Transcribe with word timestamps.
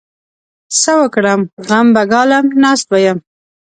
څه 0.79 0.91
وکړم؟! 1.01 1.41
غم 1.67 1.87
به 1.95 2.03
ګالم؛ 2.11 2.45
ناست 2.63 2.85
به 2.91 2.97
يم. 3.05 3.17